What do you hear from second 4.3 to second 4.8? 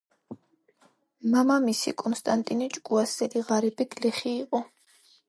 იყო.